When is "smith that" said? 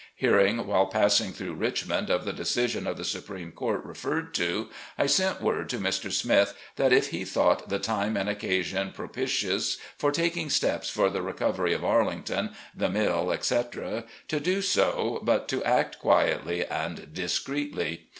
6.11-6.91